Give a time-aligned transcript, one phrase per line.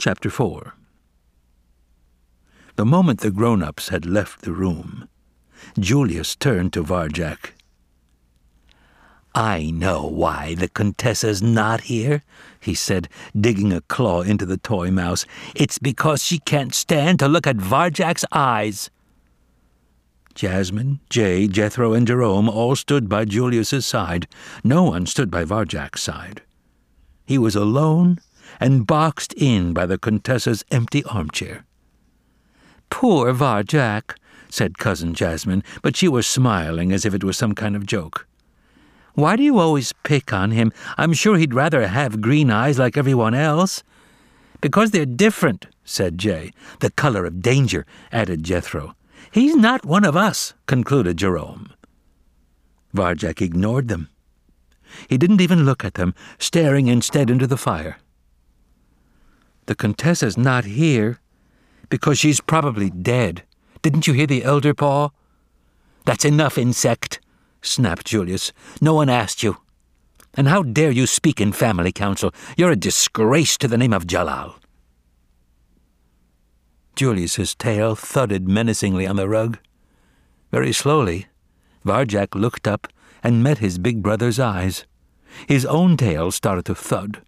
[0.00, 0.72] Chapter 4
[2.76, 5.10] The moment the grown ups had left the room,
[5.78, 7.50] Julius turned to Varjak.
[9.34, 12.22] I know why the Contessa's not here,
[12.58, 15.26] he said, digging a claw into the toy mouse.
[15.54, 18.88] It's because she can't stand to look at Varjak's eyes.
[20.34, 24.26] Jasmine, Jay, Jethro, and Jerome all stood by Julius's side.
[24.64, 26.40] No one stood by Varjak's side.
[27.26, 28.18] He was alone
[28.60, 31.64] and boxed in by the Contessa's empty armchair.
[32.90, 34.16] Poor Varjak,
[34.50, 38.26] said Cousin Jasmine, but she was smiling as if it was some kind of joke.
[39.14, 40.72] Why do you always pick on him?
[40.96, 43.82] I'm sure he'd rather have green eyes like everyone else.
[44.60, 46.52] Because they're different, said Jay.
[46.80, 48.94] The color of danger, added Jethro.
[49.30, 51.72] He's not one of us, concluded Jerome.
[52.94, 54.08] Varjak ignored them.
[55.08, 57.98] He didn't even look at them, staring instead into the fire.
[59.66, 61.20] The Contessa's not here
[61.88, 63.44] because she's probably dead.
[63.82, 65.10] Didn't you hear the elder paw?
[66.04, 67.20] That's enough, insect,
[67.62, 68.52] snapped Julius.
[68.80, 69.58] No one asked you.
[70.34, 72.32] And how dare you speak in family council?
[72.56, 74.56] You're a disgrace to the name of Jalal.
[76.94, 79.58] Julius's tail thudded menacingly on the rug.
[80.50, 81.26] Very slowly,
[81.84, 82.88] Varjak looked up
[83.22, 84.84] and met his big brother's eyes.
[85.46, 87.22] His own tail started to thud.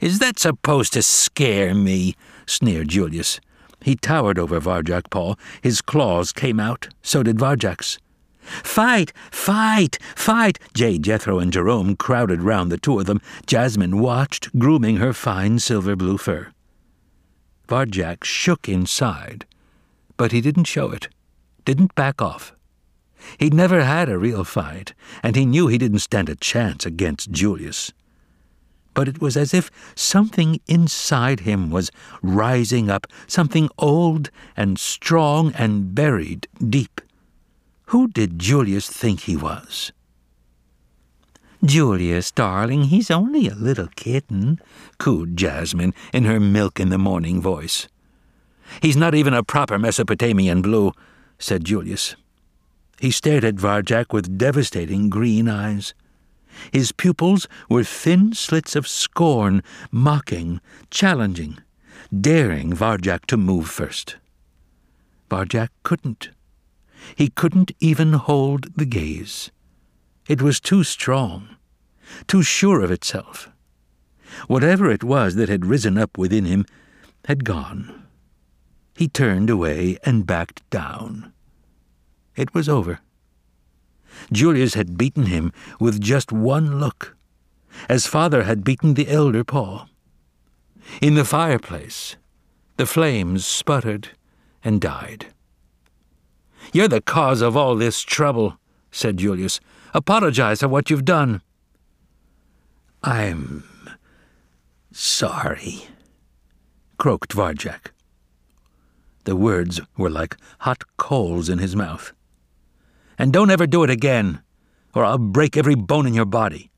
[0.00, 2.14] Is that supposed to scare me?
[2.46, 3.40] sneered Julius.
[3.82, 5.34] He towered over Varjak Paw.
[5.62, 6.88] His claws came out.
[7.02, 7.98] So did Varjak's.
[8.40, 9.12] Fight!
[9.30, 9.98] Fight!
[10.14, 10.58] Fight!
[10.74, 13.20] Jay, Jethro, and Jerome crowded round the two of them.
[13.46, 16.52] Jasmine watched, grooming her fine silver blue fur.
[17.68, 19.46] Varjak shook inside,
[20.16, 21.08] but he didn't show it,
[21.64, 22.54] didn't back off.
[23.38, 27.32] He'd never had a real fight, and he knew he didn't stand a chance against
[27.32, 27.92] Julius.
[28.96, 35.52] But it was as if something inside him was rising up, something old and strong
[35.52, 37.02] and buried deep.
[37.90, 39.92] Who did Julius think he was?
[41.62, 44.60] Julius, darling, he's only a little kitten,
[44.98, 47.88] cooed Jasmine in her milk in the morning voice.
[48.80, 50.92] He's not even a proper Mesopotamian blue,
[51.38, 52.16] said Julius.
[52.98, 55.92] He stared at Varjak with devastating green eyes.
[56.72, 61.58] His pupils were thin slits of scorn, mocking, challenging,
[62.18, 64.16] daring Varjak to move first.
[65.30, 66.30] Varjak couldn't.
[67.14, 69.50] He couldn't even hold the gaze.
[70.28, 71.56] It was too strong,
[72.26, 73.50] too sure of itself.
[74.46, 76.64] Whatever it was that had risen up within him
[77.26, 78.06] had gone.
[78.96, 81.32] He turned away and backed down.
[82.34, 83.00] It was over.
[84.32, 87.16] Julius had beaten him with just one look,
[87.88, 89.86] as father had beaten the elder Paw.
[91.00, 92.16] In the fireplace,
[92.76, 94.10] the flames sputtered
[94.62, 95.26] and died.
[96.72, 98.58] You're the cause of all this trouble,
[98.90, 99.60] said Julius.
[99.94, 101.42] Apologize for what you've done.
[103.02, 103.64] I'm
[104.92, 105.84] sorry,
[106.98, 107.92] croaked Varjak.
[109.24, 112.12] The words were like hot coals in his mouth.
[113.18, 114.42] And don't ever do it again,
[114.94, 116.70] or I'll break every bone in your body.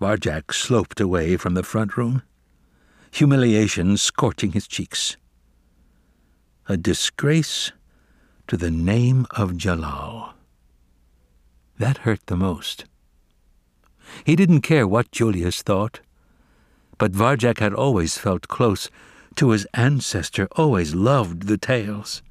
[0.00, 2.22] Varjak sloped away from the front room,
[3.10, 5.16] humiliation scorching his cheeks.
[6.68, 7.72] A disgrace
[8.48, 10.34] to the name of Jalal.
[11.78, 12.84] That hurt the most.
[14.24, 16.00] He didn't care what Julius thought,
[16.98, 18.90] but Varjak had always felt close
[19.36, 22.22] to his ancestor, always loved the tales.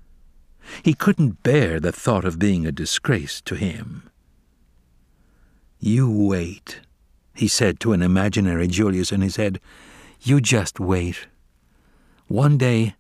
[0.84, 4.10] He couldn't bear the thought of being a disgrace to him.
[5.80, 6.82] You wait,
[7.34, 9.60] he said to an imaginary Julius in his head.
[10.22, 11.28] You just wait.
[12.28, 12.96] One day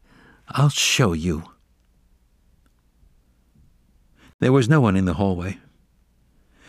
[0.49, 1.43] I'll show you.
[4.39, 5.57] There was no one in the hallway.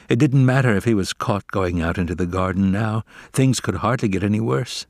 [0.08, 3.04] It didn't matter if he was caught going out into the garden now.
[3.32, 4.86] Things could hardly get any worse.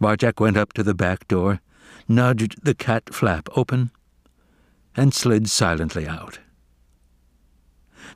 [0.00, 1.60] Varjak went up to the back door,
[2.06, 3.90] nudged the cat flap open,
[4.96, 6.38] and slid silently out.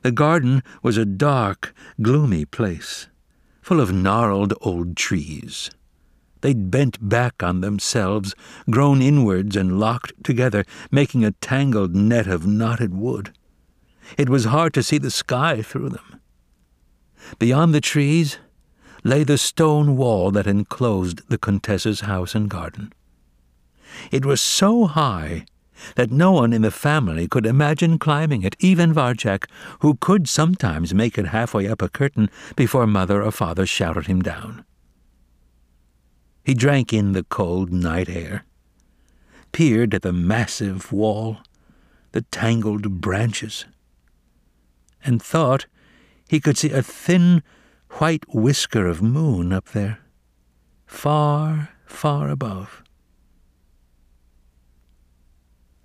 [0.01, 3.07] The garden was a dark, gloomy place,
[3.61, 5.69] full of gnarled old trees.
[6.41, 8.33] They'd bent back on themselves,
[8.69, 13.31] grown inwards and locked together, making a tangled net of knotted wood.
[14.17, 16.19] It was hard to see the sky through them.
[17.37, 18.39] Beyond the trees
[19.03, 22.91] lay the stone wall that enclosed the Contessa's house and garden.
[24.11, 25.45] It was so high
[25.95, 29.45] that no one in the family could imagine climbing it, even Varjak,
[29.79, 34.21] who could sometimes make it halfway up a curtain before mother or father shouted him
[34.21, 34.65] down.
[36.43, 38.45] He drank in the cold night air,
[39.51, 41.37] peered at the massive wall,
[42.11, 43.65] the tangled branches,
[45.03, 45.65] and thought
[46.27, 47.43] he could see a thin
[47.99, 49.99] white whisker of moon up there,
[50.85, 52.80] far, far above.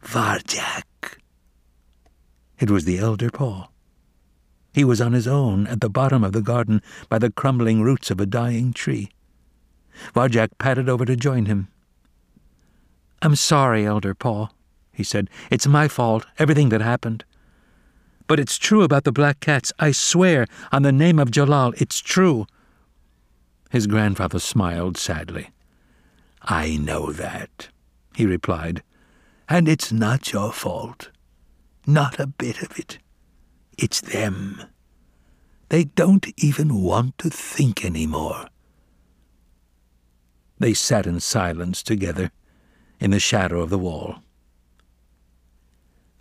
[0.06, 1.18] Varjak.
[2.60, 3.68] It was the elder Paw.
[4.72, 8.10] He was on his own at the bottom of the garden by the crumbling roots
[8.10, 9.10] of a dying tree.
[10.14, 11.68] Varjak padded over to join him.
[13.20, 14.48] I'm sorry, Elder Paw,
[14.92, 15.28] he said.
[15.50, 17.24] It's my fault, everything that happened.
[18.28, 19.72] But it's true about the black cats.
[19.80, 22.46] I swear, on the name of Jalal, it's true.
[23.70, 25.50] His grandfather smiled sadly.
[26.42, 27.70] I know that,
[28.14, 28.82] he replied,
[29.48, 31.10] and it's not your fault.
[31.86, 32.98] Not a bit of it.
[33.78, 34.62] It's them.
[35.68, 38.46] They don't even want to think any more.
[40.58, 42.30] They sat in silence together,
[42.98, 44.16] in the shadow of the wall.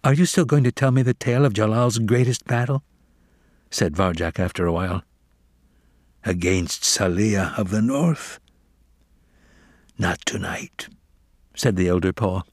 [0.04, 2.84] Are you still going to tell me the tale of Jalal's greatest battle?
[3.72, 5.04] said Varjak after a while.
[6.24, 8.40] Against Salih of the North?
[9.98, 10.90] Not tonight,
[11.56, 12.44] said the elder Paw.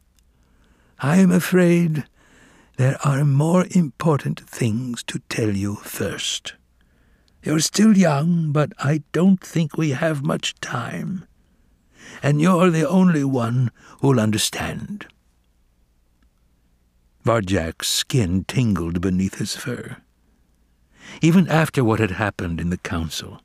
[1.04, 2.04] I am afraid
[2.76, 6.54] there are more important things to tell you first.
[7.42, 11.26] You're still young, but I don't think we have much time.
[12.22, 15.08] And you're the only one who'll understand.
[17.24, 19.96] Varjak's skin tingled beneath his fur.
[21.20, 23.40] Even after what had happened in the council,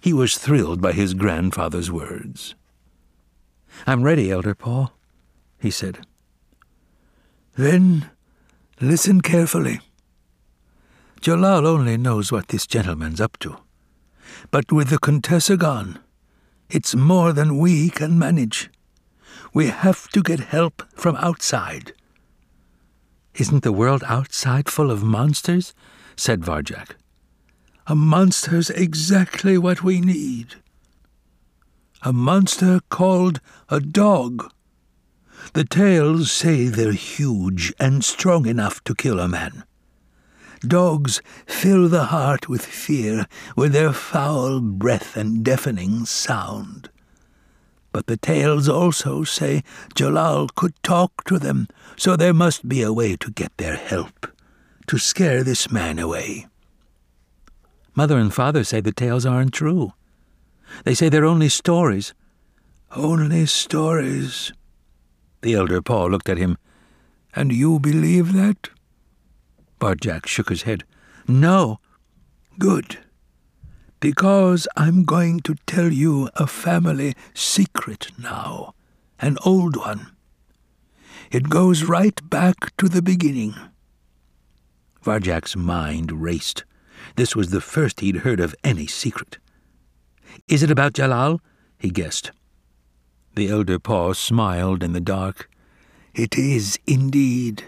[0.00, 2.56] he was thrilled by his grandfather's words.
[3.86, 4.88] I'm ready, Elder Paw,
[5.60, 6.04] he said.
[7.54, 8.10] Then
[8.80, 9.80] listen carefully.
[11.20, 13.58] Jalal only knows what this gentleman's up to.
[14.50, 15.98] But with the Contessa gone,
[16.70, 18.70] it's more than we can manage.
[19.52, 21.92] We have to get help from outside.
[23.34, 25.74] Isn't the world outside full of monsters?
[26.16, 26.96] said Varjak.
[27.86, 30.54] A monster's exactly what we need.
[32.02, 34.50] A monster called a dog.
[35.54, 39.64] The tales say they're huge and strong enough to kill a man.
[40.60, 46.88] Dogs fill the heart with fear with their foul breath and deafening sound.
[47.92, 49.62] But the tales also say
[49.94, 54.28] Jalal could talk to them, so there must be a way to get their help,
[54.86, 56.46] to scare this man away.
[57.94, 59.92] Mother and father say the tales aren't true.
[60.84, 62.14] They say they're only stories.
[62.96, 64.52] Only stories.
[65.42, 66.56] The elder Paw looked at him.
[67.34, 68.70] And you believe that?
[69.80, 70.84] Varjak shook his head.
[71.26, 71.80] No.
[72.58, 72.98] Good
[74.02, 78.74] because I'm going to tell you a family secret now,
[79.20, 80.10] an old one.
[81.30, 83.54] It goes right back to the beginning.
[85.04, 86.64] Varjak's mind raced.
[87.14, 89.38] This was the first he'd heard of any secret.
[90.48, 91.40] Is it about Jalal?
[91.78, 92.32] he guessed.
[93.34, 95.48] The elder Paw smiled in the dark.
[96.14, 97.64] It is indeed.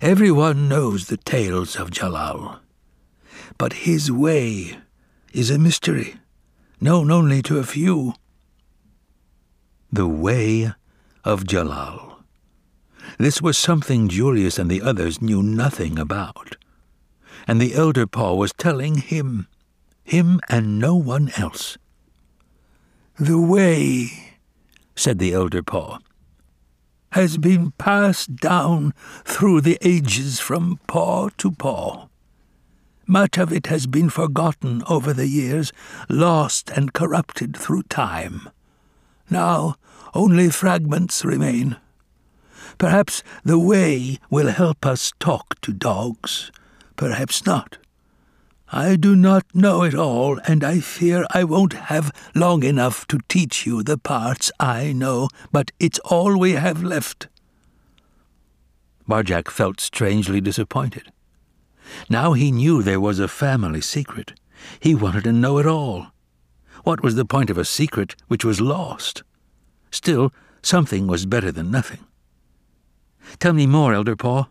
[0.00, 2.58] Everyone knows the tales of Jalal.
[3.56, 4.78] But his way
[5.32, 6.16] is a mystery,
[6.80, 8.14] known only to a few.
[9.92, 10.72] The Way
[11.22, 12.18] of Jalal.
[13.18, 16.56] This was something Julius and the others knew nothing about.
[17.46, 19.46] And the elder Paw was telling him,
[20.02, 21.78] him and no one else.
[23.18, 24.23] The way,
[24.96, 25.98] said the elder Paw,
[27.12, 28.92] has been passed down
[29.24, 32.08] through the ages from paw to paw.
[33.06, 35.72] Much of it has been forgotten over the years,
[36.08, 38.48] lost and corrupted through time.
[39.30, 39.76] Now
[40.14, 41.76] only fragments remain.
[42.78, 46.50] Perhaps the way will help us talk to dogs.
[46.96, 47.78] Perhaps not.
[48.76, 53.20] I do not know it all, and I fear I won't have long enough to
[53.28, 57.28] teach you the parts I know, but it's all we have left.
[59.08, 61.12] Varjak felt strangely disappointed.
[62.10, 64.32] Now he knew there was a family secret.
[64.80, 66.08] He wanted to know it all.
[66.82, 69.22] What was the point of a secret which was lost?
[69.92, 72.00] Still, something was better than nothing.
[73.38, 74.48] Tell me more, Elder Paw.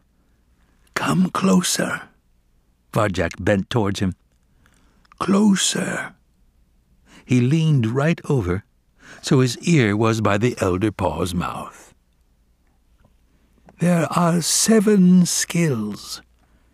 [0.94, 2.04] Come closer.
[2.94, 4.16] Varjak bent towards him.
[5.20, 6.14] Closer.
[7.26, 8.64] He leaned right over,
[9.22, 11.94] so his ear was by the Elder Paw's mouth.
[13.80, 16.22] There are seven skills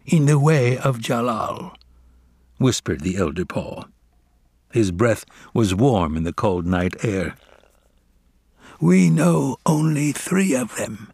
[0.05, 1.73] in the way of Jalal,
[2.57, 3.85] whispered the elder Paw.
[4.71, 7.35] His breath was warm in the cold night air.
[8.79, 11.11] We know only three of them.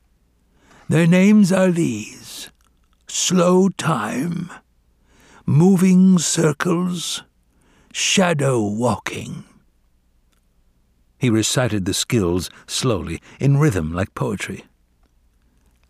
[0.89, 2.49] Their names are these
[3.07, 4.51] Slow Time,
[5.47, 7.21] Moving Circles,
[7.93, 9.43] Shadow Walking.
[11.19, 14.65] He recited the skills slowly, in rhythm like poetry.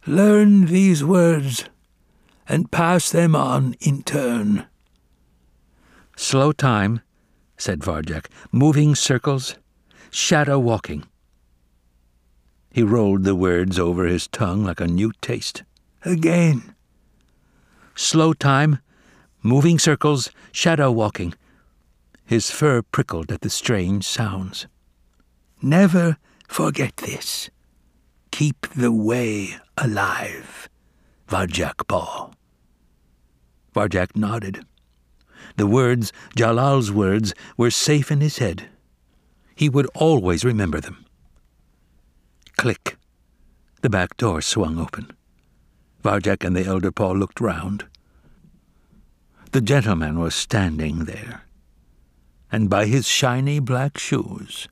[0.05, 1.69] Learn these words
[2.49, 4.65] and pass them on in turn.
[6.17, 6.99] Slow time,
[7.55, 9.55] said Varjak, moving circles,
[10.11, 11.05] shadow walking.
[12.73, 15.63] He rolled the words over his tongue like a new taste.
[16.03, 16.75] Again.
[17.95, 18.79] Slow time,
[19.45, 21.31] moving circles, shadow walking.
[22.25, 24.65] His fur prickled at the strange sounds.
[25.61, 27.51] Never forget this.
[28.31, 30.67] Keep the way alive,
[31.29, 32.31] Varjak Paw.
[33.75, 34.65] Varjak nodded.
[35.57, 38.67] The words, Jalal's words, were safe in his head.
[39.55, 41.05] He would always remember them.
[42.57, 42.97] Click.
[43.81, 45.11] The back door swung open.
[46.03, 47.85] Varjak and the elder Paw looked round.
[49.55, 51.43] The gentleman was standing there,
[52.51, 54.67] and by his shiny black shoes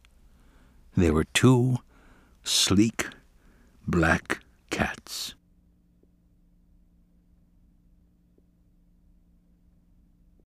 [0.98, 1.78] there were two
[2.44, 3.08] sleek
[3.88, 4.40] black
[4.72, 5.36] cats.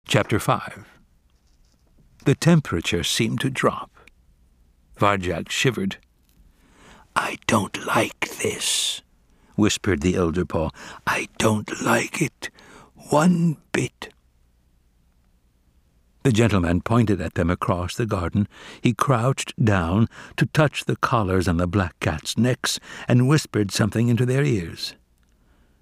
[0.08, 0.86] Chapter 5
[2.26, 3.90] The temperature seemed to drop.
[5.00, 5.98] Varjak shivered.
[7.16, 9.02] I don't like this,
[9.56, 10.70] whispered the elder paw.
[11.08, 12.52] I don't like it
[13.10, 14.14] one bit.
[16.28, 18.50] The gentleman pointed at them across the garden.
[18.82, 24.10] He crouched down to touch the collars on the black cats' necks and whispered something
[24.10, 24.94] into their ears.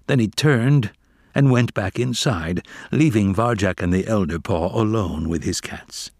[0.06, 0.92] Then he turned
[1.34, 6.12] and went back inside, leaving Varjak and the elder paw alone with his cats.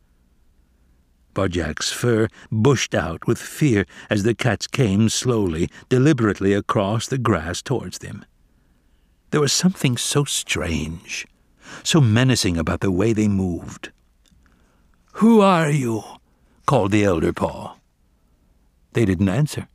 [1.37, 7.63] Varjak's fur bushed out with fear as the cats came slowly, deliberately across the grass
[7.63, 8.25] towards them.
[9.31, 11.29] There was something so strange,
[11.85, 13.93] so menacing about the way they moved.
[15.21, 16.05] Who are you?
[16.67, 17.77] called the elder paw.
[18.93, 19.67] They didn't answer.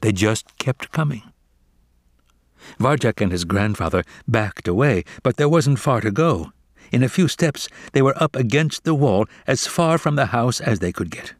[0.00, 1.24] They just kept coming.
[2.78, 6.52] Varjak and his grandfather backed away, but there wasn't far to go.
[6.90, 10.58] In a few steps, they were up against the wall, as far from the house
[10.58, 11.34] as they could get.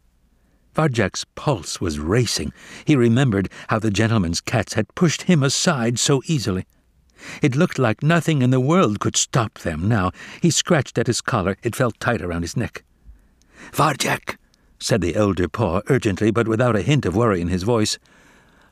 [0.75, 2.53] Varjak's pulse was racing.
[2.85, 6.65] He remembered how the gentleman's cats had pushed him aside so easily.
[7.41, 10.11] It looked like nothing in the world could stop them now.
[10.39, 11.57] He scratched at his collar.
[11.63, 12.83] It felt tight around his neck.
[13.71, 14.37] Varjak,
[14.79, 17.97] said the elder paw urgently, but without a hint of worry in his voice.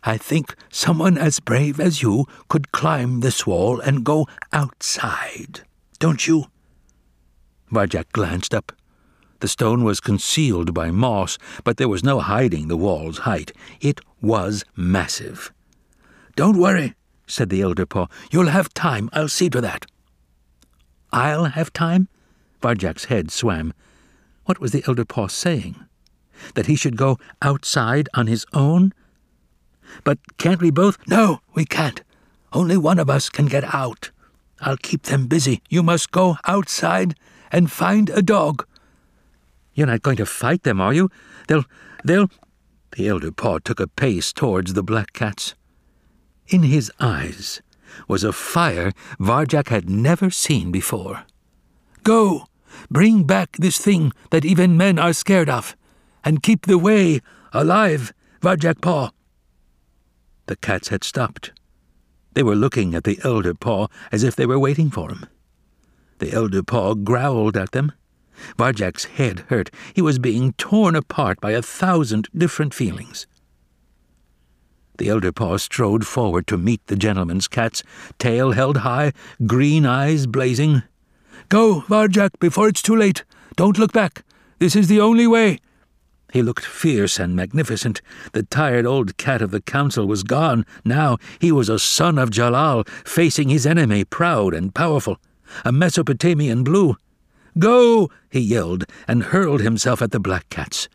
[0.03, 5.61] I think someone as brave as you could climb this wall and go outside.
[5.99, 6.45] Don't you?
[7.71, 8.71] Varjak glanced up.
[9.41, 13.51] The stone was concealed by moss, but there was no hiding the wall's height.
[13.79, 15.51] It was massive.
[16.35, 16.95] Don't worry,
[17.25, 18.07] said the elder paw.
[18.31, 19.09] You'll have time.
[19.13, 19.85] I'll see to that.
[21.11, 22.07] I'll have time?
[22.61, 23.73] Varjak's head swam.
[24.51, 25.77] What was the elder paw saying?
[26.55, 28.91] That he should go outside on his own?
[30.03, 30.97] But can't we both?
[31.07, 32.03] No, we can't.
[32.51, 34.11] Only one of us can get out.
[34.59, 35.61] I'll keep them busy.
[35.69, 37.15] You must go outside
[37.49, 38.67] and find a dog.
[39.73, 41.09] You're not going to fight them, are you?
[41.47, 41.63] They'll.
[42.03, 42.29] they'll.
[42.97, 45.55] The elder paw took a pace towards the black cats.
[46.49, 47.61] In his eyes
[48.09, 51.23] was a fire Varjak had never seen before.
[52.03, 52.47] Go!
[52.89, 55.75] Bring back this thing that even men are scared of,
[56.23, 57.21] and keep the way
[57.53, 59.11] alive, Varjak Paw.
[60.47, 61.51] The cats had stopped.
[62.33, 65.25] They were looking at the elder paw as if they were waiting for him.
[66.19, 67.91] The elder paw growled at them.
[68.57, 69.69] Varjak's head hurt.
[69.93, 73.27] He was being torn apart by a thousand different feelings.
[74.97, 77.83] The elder paw strode forward to meet the gentleman's cats,
[78.19, 79.13] tail held high,
[79.45, 80.83] green eyes blazing.
[81.51, 83.25] Go, Varjak, before it's too late.
[83.57, 84.23] Don't look back.
[84.59, 85.59] This is the only way.
[86.31, 88.01] He looked fierce and magnificent.
[88.31, 90.65] The tired old cat of the council was gone.
[90.85, 95.17] Now he was a son of Jalal, facing his enemy, proud and powerful.
[95.65, 96.95] A Mesopotamian blue.
[97.59, 98.09] Go!
[98.29, 100.87] he yelled, and hurled himself at the black cats.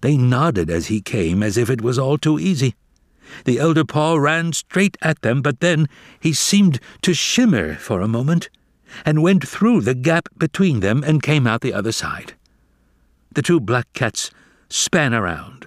[0.00, 2.76] They nodded as he came, as if it was all too easy.
[3.46, 5.88] The elder paw ran straight at them, but then
[6.20, 8.48] he seemed to shimmer for a moment
[9.04, 12.34] and went through the gap between them and came out the other side.
[13.34, 14.30] The two black cats
[14.68, 15.66] span around.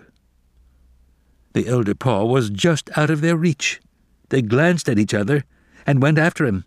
[1.54, 3.82] The elder paw was just out of their reach.
[4.30, 5.44] They glanced at each other
[5.86, 6.66] and went after him.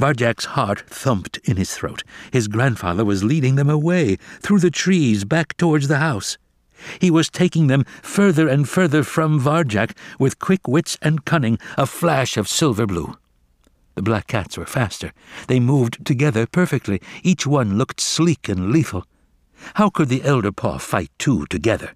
[0.00, 2.02] Varjak's heart thumped in his throat.
[2.32, 6.38] His grandfather was leading them away, through the trees, back towards the house.
[6.98, 11.86] He was taking them further and further from Varjak with quick wits and cunning, a
[11.86, 13.16] flash of silver blue.
[14.00, 15.12] The black cats were faster.
[15.46, 17.02] They moved together perfectly.
[17.22, 19.04] Each one looked sleek and lethal.
[19.74, 21.92] How could the elder paw fight two together?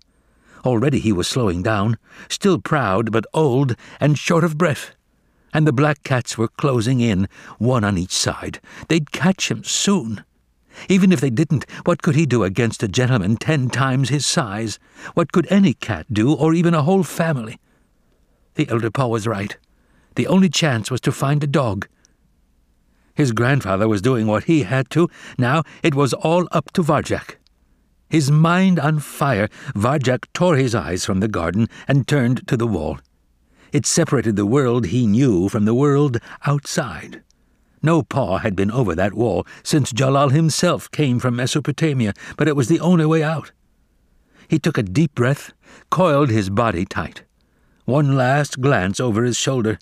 [0.66, 1.96] Already he was slowing down,
[2.28, 4.94] still proud but old and short of breath.
[5.54, 8.60] And the black cats were closing in, one on each side.
[8.88, 10.24] They'd catch him soon.
[10.90, 14.78] Even if they didn't, what could he do against a gentleman ten times his size?
[15.14, 17.58] What could any cat do, or even a whole family?
[18.56, 19.56] The elder paw was right.
[20.16, 21.88] The only chance was to find a dog.
[23.14, 25.08] His grandfather was doing what he had to.
[25.38, 27.36] Now it was all up to Varjak.
[28.08, 32.66] His mind on fire, Varjak tore his eyes from the garden and turned to the
[32.66, 32.98] wall.
[33.72, 37.22] It separated the world he knew from the world outside.
[37.82, 42.56] No paw had been over that wall since Jalal himself came from Mesopotamia, but it
[42.56, 43.52] was the only way out.
[44.48, 45.52] He took a deep breath,
[45.90, 47.24] coiled his body tight.
[47.84, 49.78] One last glance over his shoulder.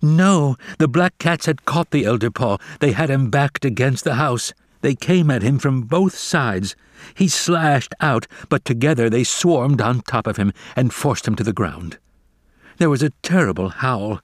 [0.00, 2.58] No, the black cats had caught the elder paw.
[2.80, 4.52] They had him backed against the house.
[4.80, 6.74] They came at him from both sides.
[7.14, 11.44] He slashed out, but together they swarmed on top of him and forced him to
[11.44, 11.98] the ground.
[12.78, 14.20] There was a terrible howl.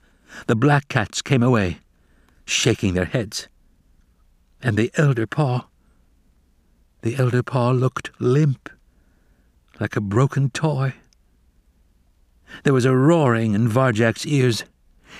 [0.47, 1.79] The black cats came away
[2.49, 3.49] shaking their heads.
[4.62, 5.67] And the elder paw,
[7.03, 8.69] the elder paw looked limp,
[9.79, 10.95] like a broken toy.
[12.65, 14.65] There was a roaring in Varjak's ears.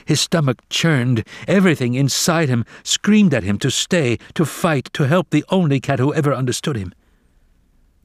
[0.05, 1.25] His stomach churned.
[1.47, 5.99] Everything inside him screamed at him to stay, to fight, to help the only cat
[5.99, 6.93] who ever understood him.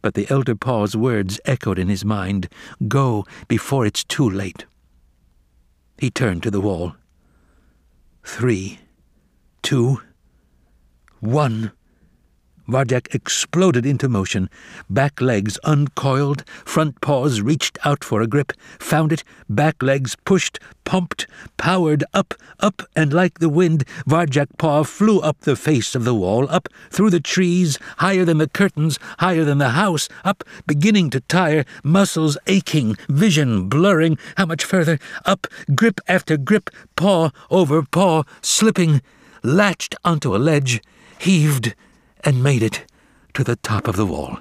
[0.02, 2.50] But the elder paw's words echoed in his mind
[2.88, 4.66] Go before it's too late.
[5.98, 6.96] He turned to the wall.
[8.24, 8.80] Three
[9.64, 10.02] two,
[11.22, 11.72] one.
[12.68, 14.50] Varjak exploded into motion.
[14.90, 20.60] Back legs uncoiled, front paws reached out for a grip, found it, back legs pushed,
[20.86, 21.28] pumped,
[21.58, 26.16] powered up, up, and like the wind, Varjak paw flew up the face of the
[26.16, 31.10] wall, up through the trees, higher than the curtains, higher than the house, up, beginning
[31.10, 34.18] to tire, muscles aching, vision blurring.
[34.38, 35.00] How much further?
[35.26, 39.02] Up, grip after grip, paw over paw, slipping
[39.44, 40.82] latched onto a ledge,
[41.20, 41.76] heaved,
[42.24, 42.86] and made it
[43.34, 44.40] to the top of the wall.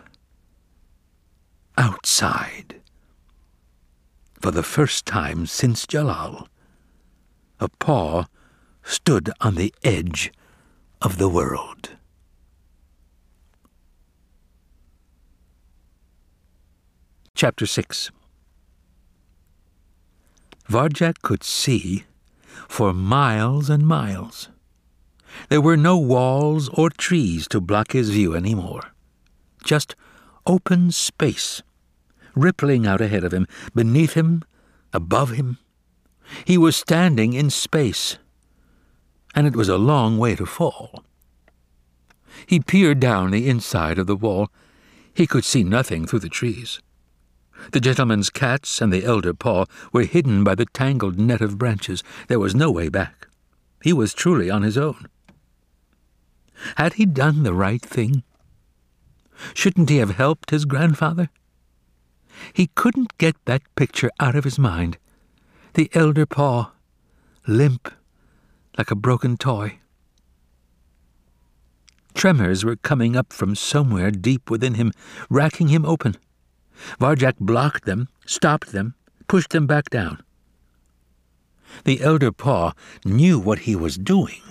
[1.77, 2.81] Outside.
[4.41, 6.49] For the first time since Jalal,
[7.61, 8.27] a paw
[8.83, 10.33] stood on the edge
[11.01, 11.91] of the world.
[17.35, 18.11] Chapter 6
[20.69, 22.05] Varjak could see
[22.69, 24.49] for miles and miles.
[25.49, 28.93] There were no walls or trees to block his view any more.
[29.65, 29.95] Just
[30.47, 31.63] open space,
[32.35, 34.43] rippling out ahead of him, beneath him,
[34.93, 35.59] above him.
[36.45, 38.19] He was standing in space,
[39.35, 41.05] and it was a long way to fall.
[42.47, 44.51] He peered down the inside of the wall.
[45.15, 46.81] He could see nothing through the trees.
[47.71, 52.03] The gentleman's cats and the elder paw were hidden by the tangled net of branches.
[52.29, 53.29] There was no way back.
[53.83, 55.07] He was truly on his own.
[56.77, 58.23] Had he done the right thing?
[59.55, 61.31] Shouldn't he have helped his grandfather?
[62.53, 64.99] He couldn't get that picture out of his mind.
[65.75, 66.73] The elder paw,
[67.47, 67.93] limp,
[68.79, 69.79] like a broken toy.
[72.15, 74.93] Tremors were coming up from somewhere deep within him,
[75.31, 76.17] racking him open.
[77.01, 78.95] Varjak blocked them, stopped them,
[79.29, 80.23] pushed them back down.
[81.85, 82.73] The elder paw
[83.05, 84.43] knew what he was doing.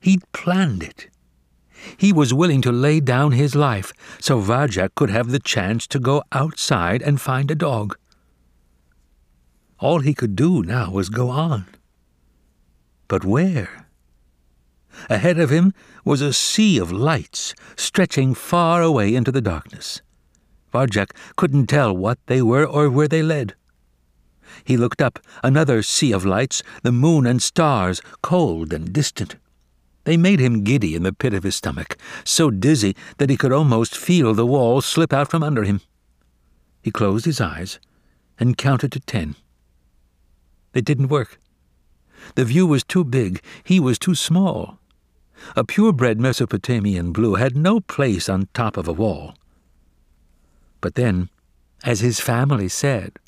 [0.00, 1.08] He'd planned it.
[1.96, 5.98] He was willing to lay down his life so Varjak could have the chance to
[5.98, 7.96] go outside and find a dog.
[9.78, 11.66] All he could do now was go on.
[13.06, 13.86] But where?
[15.08, 15.72] Ahead of him
[16.04, 20.02] was a sea of lights stretching far away into the darkness.
[20.72, 23.54] Varjak couldn't tell what they were or where they led.
[24.64, 29.36] He looked up, another sea of lights, the moon and stars, cold and distant.
[30.08, 33.52] They made him giddy in the pit of his stomach, so dizzy that he could
[33.52, 35.82] almost feel the wall slip out from under him.
[36.80, 37.78] He closed his eyes
[38.40, 39.36] and counted to ten.
[40.72, 41.38] It didn't work.
[42.36, 44.78] The view was too big, he was too small.
[45.54, 49.34] A purebred Mesopotamian blue had no place on top of a wall.
[50.80, 51.28] But then,
[51.84, 53.18] as his family said,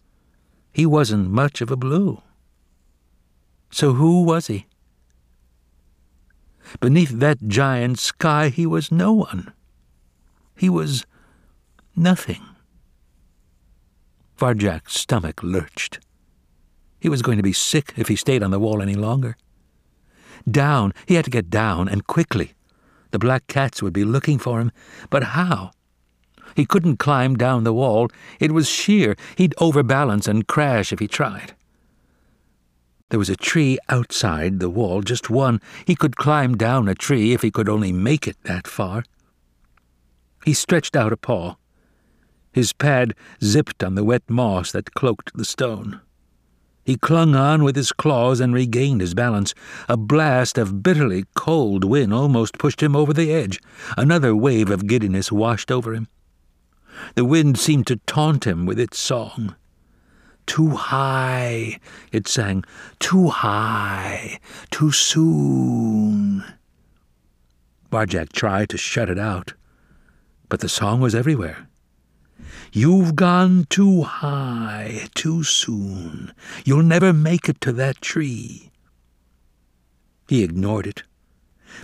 [0.72, 2.22] he wasn't much of a blue.
[3.70, 4.64] So who was he?
[6.78, 9.52] Beneath that giant sky, he was no one.
[10.56, 11.04] He was
[11.96, 12.42] nothing.
[14.38, 15.98] Varjak's stomach lurched.
[17.00, 19.36] He was going to be sick if he stayed on the wall any longer.
[20.50, 22.54] Down, he had to get down, and quickly.
[23.10, 24.70] The black cats would be looking for him,
[25.10, 25.72] but how?
[26.54, 28.08] He couldn't climb down the wall.
[28.38, 29.16] It was sheer.
[29.36, 31.54] He'd overbalance and crash if he tried.
[33.10, 35.60] There was a tree outside the wall, just one.
[35.84, 39.04] He could climb down a tree if he could only make it that far.
[40.44, 41.56] He stretched out a paw.
[42.52, 46.00] His pad zipped on the wet moss that cloaked the stone.
[46.84, 49.54] He clung on with his claws and regained his balance.
[49.88, 53.60] A blast of bitterly cold wind almost pushed him over the edge.
[53.96, 56.08] Another wave of giddiness washed over him.
[57.16, 59.54] The wind seemed to taunt him with its song.
[60.50, 61.78] Too high,
[62.10, 62.64] it sang,
[62.98, 64.40] too high,
[64.72, 66.42] too soon.
[67.92, 69.54] Varjak tried to shut it out,
[70.48, 71.68] but the song was everywhere.
[72.72, 76.32] You've gone too high, too soon.
[76.64, 78.72] You'll never make it to that tree.
[80.28, 81.04] He ignored it,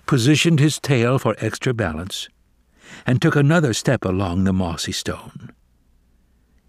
[0.07, 2.29] positioned his tail for extra balance,
[3.07, 5.53] and took another step along the mossy stone.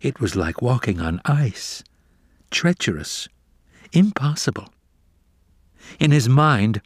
[0.02, 1.84] It was like walking on ice,
[2.52, 3.28] treacherous,
[3.92, 4.70] impossible.
[6.00, 6.82] In his mind,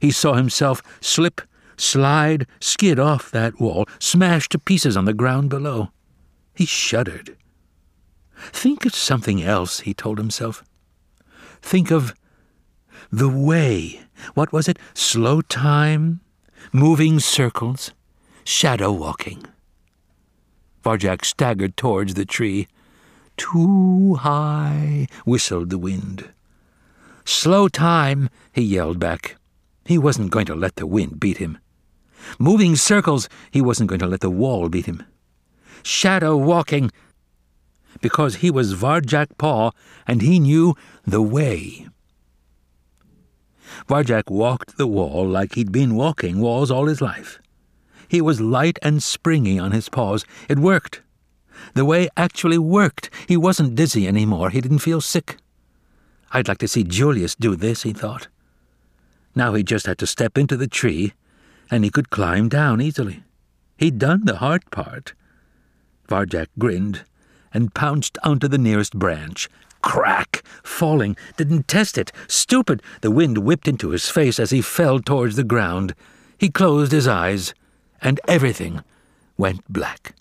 [0.00, 1.40] he saw himself slip,
[1.76, 5.90] slide, skid off that wall, smash to pieces on the ground below.
[6.54, 7.36] He shuddered.
[8.36, 10.62] Think of something else, he told himself.
[11.60, 12.14] Think of
[13.10, 14.02] the way.
[14.34, 14.78] What was it?
[14.94, 16.20] Slow time?
[16.72, 17.92] Moving circles?
[18.44, 19.46] Shadow walking?
[20.84, 22.68] Varjak staggered towards the tree.
[23.36, 26.30] Too high, whistled the wind.
[27.24, 29.36] Slow time, he yelled back.
[29.86, 31.58] He wasn't going to let the wind beat him.
[32.38, 35.02] Moving circles, he wasn't going to let the wall beat him
[35.84, 36.90] shadow walking,
[38.00, 39.70] because he was Varjak Paw
[40.06, 41.86] and he knew the way.
[43.88, 47.38] Varjak walked the wall like he'd been walking walls all his life.
[48.08, 50.24] He was light and springy on his paws.
[50.48, 51.00] It worked.
[51.74, 53.10] The way actually worked.
[53.26, 54.50] He wasn't dizzy any more.
[54.50, 55.36] He didn't feel sick.
[56.32, 58.28] I'd like to see Julius do this, he thought.
[59.34, 61.12] Now he just had to step into the tree,
[61.70, 63.24] and he could climb down easily.
[63.76, 65.14] He'd done the hard part.
[66.08, 67.04] Varjak grinned
[67.52, 69.48] and pounced onto the nearest branch.
[69.80, 70.42] Crack!
[70.62, 71.16] Falling.
[71.36, 72.10] Didn't test it.
[72.26, 72.82] Stupid!
[73.00, 75.94] The wind whipped into his face as he fell towards the ground.
[76.38, 77.54] He closed his eyes,
[78.04, 78.84] and everything
[79.36, 80.14] went black.